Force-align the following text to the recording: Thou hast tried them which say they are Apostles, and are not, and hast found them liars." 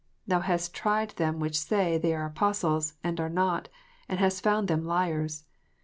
Thou 0.25 0.39
hast 0.39 0.73
tried 0.73 1.11
them 1.11 1.39
which 1.39 1.55
say 1.55 1.99
they 1.99 2.15
are 2.15 2.25
Apostles, 2.25 2.95
and 3.03 3.19
are 3.19 3.29
not, 3.29 3.69
and 4.09 4.17
hast 4.19 4.41
found 4.41 4.67
them 4.67 4.83
liars." 4.83 5.43